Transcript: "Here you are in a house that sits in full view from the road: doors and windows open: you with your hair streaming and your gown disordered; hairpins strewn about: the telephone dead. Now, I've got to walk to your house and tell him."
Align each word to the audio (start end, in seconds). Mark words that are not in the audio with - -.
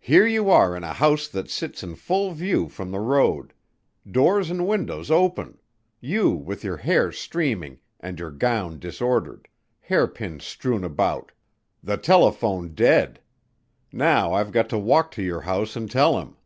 "Here 0.00 0.26
you 0.26 0.50
are 0.50 0.76
in 0.76 0.84
a 0.84 0.92
house 0.92 1.26
that 1.28 1.48
sits 1.48 1.82
in 1.82 1.94
full 1.94 2.32
view 2.32 2.68
from 2.68 2.90
the 2.90 3.00
road: 3.00 3.54
doors 4.06 4.50
and 4.50 4.66
windows 4.68 5.10
open: 5.10 5.58
you 5.98 6.28
with 6.32 6.62
your 6.62 6.76
hair 6.76 7.10
streaming 7.10 7.80
and 8.00 8.18
your 8.20 8.30
gown 8.32 8.78
disordered; 8.78 9.48
hairpins 9.80 10.44
strewn 10.44 10.84
about: 10.84 11.32
the 11.82 11.96
telephone 11.96 12.74
dead. 12.74 13.18
Now, 13.90 14.34
I've 14.34 14.52
got 14.52 14.68
to 14.68 14.78
walk 14.78 15.10
to 15.12 15.22
your 15.22 15.40
house 15.40 15.74
and 15.74 15.90
tell 15.90 16.20
him." 16.20 16.36